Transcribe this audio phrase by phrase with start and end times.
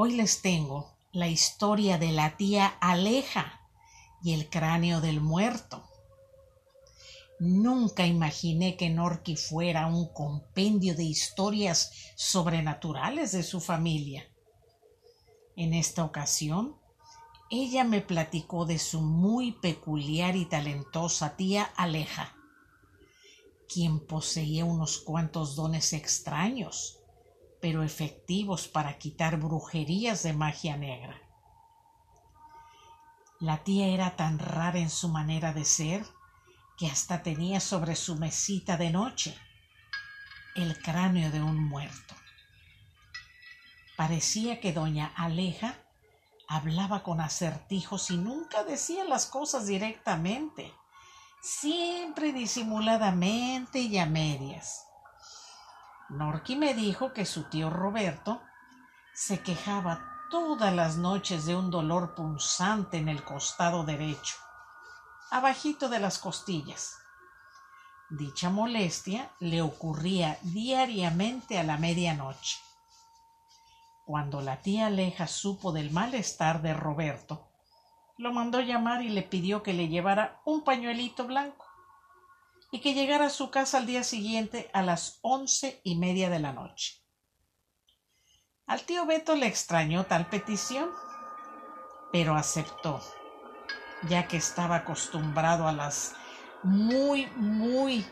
[0.00, 3.68] Hoy les tengo la historia de la tía Aleja
[4.22, 5.82] y el cráneo del muerto.
[7.40, 14.22] Nunca imaginé que Norki fuera un compendio de historias sobrenaturales de su familia.
[15.56, 16.76] En esta ocasión,
[17.50, 22.36] ella me platicó de su muy peculiar y talentosa tía Aleja,
[23.68, 27.00] quien poseía unos cuantos dones extraños,
[27.60, 31.20] pero efectivos para quitar brujerías de magia negra.
[33.40, 36.04] La tía era tan rara en su manera de ser
[36.76, 39.38] que hasta tenía sobre su mesita de noche
[40.56, 42.14] el cráneo de un muerto.
[43.96, 45.76] Parecía que doña Aleja
[46.48, 50.72] hablaba con acertijos y nunca decía las cosas directamente,
[51.42, 54.87] siempre disimuladamente y a medias.
[56.08, 58.40] Norqui me dijo que su tío Roberto
[59.14, 64.36] se quejaba todas las noches de un dolor punzante en el costado derecho
[65.30, 66.96] abajito de las costillas.
[68.08, 72.58] Dicha molestia le ocurría diariamente a la medianoche.
[74.06, 77.46] Cuando la tía Aleja supo del malestar de Roberto,
[78.16, 81.67] lo mandó llamar y le pidió que le llevara un pañuelito blanco
[82.70, 86.38] y que llegara a su casa al día siguiente a las once y media de
[86.38, 87.02] la noche.
[88.66, 90.90] Al tío Beto le extrañó tal petición,
[92.12, 93.00] pero aceptó
[94.06, 96.14] ya que estaba acostumbrado a las
[96.62, 98.06] muy, muy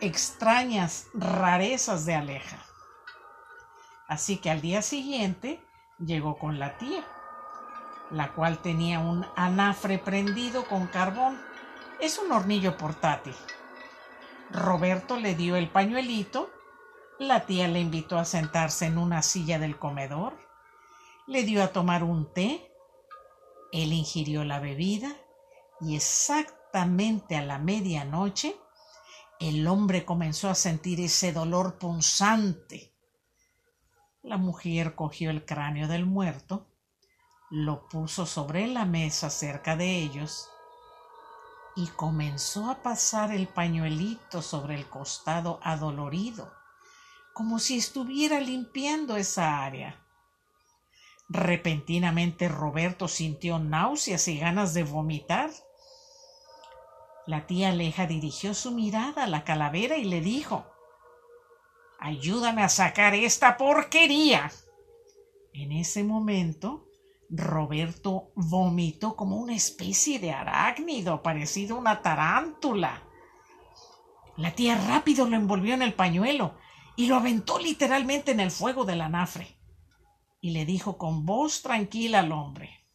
[0.00, 2.58] extrañas rarezas de Aleja.
[4.08, 5.62] Así que al día siguiente
[5.98, 7.04] llegó con la tía,
[8.10, 11.40] la cual tenía un anafre prendido con carbón.
[12.00, 13.34] Es un hornillo portátil.
[14.52, 16.50] Roberto le dio el pañuelito,
[17.18, 20.36] la tía le invitó a sentarse en una silla del comedor,
[21.26, 22.70] le dio a tomar un té
[23.72, 25.16] él ingirió la bebida
[25.80, 28.56] y exactamente a la medianoche
[29.38, 32.92] el hombre comenzó a sentir ese dolor punzante.
[34.22, 36.66] La mujer cogió el cráneo del muerto,
[37.48, 40.50] lo puso sobre la mesa cerca de ellos
[41.80, 46.52] y comenzó a pasar el pañuelito sobre el costado adolorido,
[47.32, 49.98] como si estuviera limpiando esa área.
[51.30, 55.50] Repentinamente Roberto sintió náuseas y ganas de vomitar.
[57.26, 60.66] La tía Aleja dirigió su mirada a la calavera y le dijo
[61.98, 64.52] Ayúdame a sacar esta porquería.
[65.54, 66.89] En ese momento,
[67.30, 73.02] Roberto vomitó como una especie de arácnido, parecido a una tarántula.
[74.36, 76.56] La tía rápido lo envolvió en el pañuelo
[76.96, 79.60] y lo aventó literalmente en el fuego del anafre
[80.40, 82.86] y le dijo con voz tranquila al hombre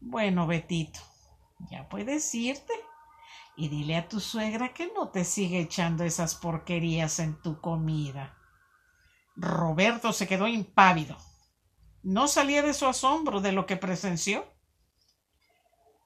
[0.00, 1.00] Bueno, Betito,
[1.70, 2.72] ya puedes irte
[3.56, 8.38] y dile a tu suegra que no te sigue echando esas porquerías en tu comida.
[9.36, 11.18] Roberto se quedó impávido.
[12.02, 14.46] No salía de su asombro de lo que presenció.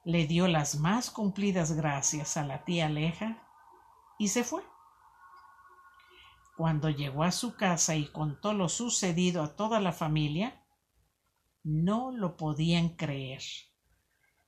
[0.03, 3.41] Le dio las más cumplidas gracias a la tía Aleja
[4.19, 4.61] y se fue.
[6.57, 10.63] Cuando llegó a su casa y contó lo sucedido a toda la familia,
[11.63, 13.41] no lo podían creer,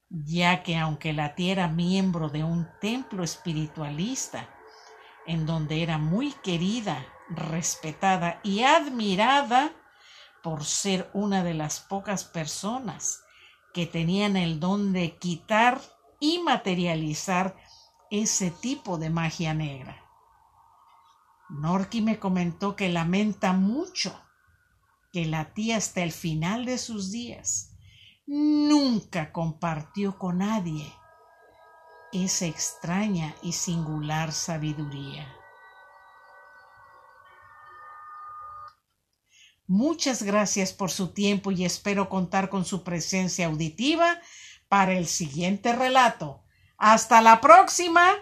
[0.10, 4.50] ya que aunque la tía era miembro de un templo espiritualista,
[5.26, 9.74] en donde era muy querida, respetada y admirada
[10.44, 13.22] por ser una de las pocas personas
[13.74, 15.82] que tenían el don de quitar
[16.20, 17.56] y materializar
[18.10, 20.04] ese tipo de magia negra.
[21.50, 24.20] Norki me comentó que lamenta mucho
[25.14, 27.74] que la tía hasta el final de sus días
[28.26, 30.94] nunca compartió con nadie
[32.12, 35.37] esa extraña y singular sabiduría.
[39.68, 44.22] Muchas gracias por su tiempo y espero contar con su presencia auditiva
[44.70, 46.42] para el siguiente relato.
[46.78, 48.16] Hasta la próxima.